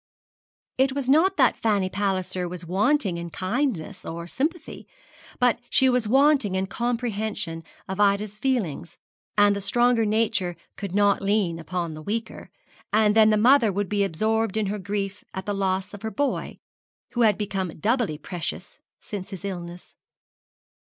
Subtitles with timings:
[0.79, 4.87] It was not that Fanny Palliser was wanting in kindness or sympathy,
[5.37, 8.97] but she was wanting in comprehension of Ida's feelings,
[9.37, 12.49] and the stronger nature could not lean upon the weaker;
[12.91, 16.09] and then the mother would be absorbed in her grief at the loss of her
[16.09, 16.57] boy,
[17.11, 19.93] who had become doubly precious since his illness.